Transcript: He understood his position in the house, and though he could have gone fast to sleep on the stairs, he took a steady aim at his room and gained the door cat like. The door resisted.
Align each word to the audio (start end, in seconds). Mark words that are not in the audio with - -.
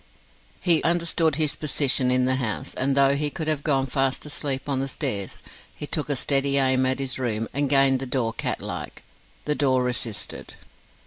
He 0.59 0.81
understood 0.81 1.35
his 1.35 1.55
position 1.55 2.09
in 2.09 2.25
the 2.25 2.37
house, 2.37 2.73
and 2.73 2.97
though 2.97 3.13
he 3.13 3.29
could 3.29 3.47
have 3.47 3.63
gone 3.63 3.85
fast 3.85 4.23
to 4.23 4.31
sleep 4.31 4.67
on 4.67 4.79
the 4.79 4.87
stairs, 4.87 5.43
he 5.75 5.85
took 5.85 6.09
a 6.09 6.15
steady 6.15 6.57
aim 6.57 6.87
at 6.87 6.97
his 6.97 7.19
room 7.19 7.47
and 7.53 7.69
gained 7.69 7.99
the 7.99 8.07
door 8.07 8.33
cat 8.33 8.61
like. 8.63 9.03
The 9.45 9.53
door 9.53 9.83
resisted. 9.83 10.55